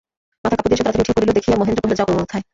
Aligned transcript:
মাথায় 0.43 0.57
কাপড় 0.59 0.69
দিয়া 0.71 0.79
সে 0.79 0.83
তাড়াতাড়ি 0.85 1.07
উঠিয়া 1.11 1.17
পড়িল 1.17 1.31
দেখিয়া 1.37 1.59
মহেন্দ্র 1.59 1.81
কহিল, 1.83 1.93
যাও 1.99 2.07
কোথায়। 2.19 2.43